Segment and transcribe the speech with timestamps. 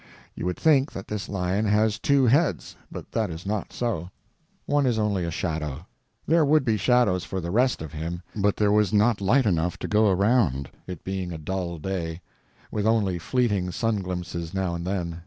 [0.33, 4.09] You would think that this lion has two heads, but that is not so;
[4.65, 5.85] one is only a shadow.
[6.25, 9.77] There would be shadows for the rest of him, but there was not light enough
[9.77, 12.21] to go round, it being a dull day,
[12.71, 15.19] with only fleeting sun glimpses now and then.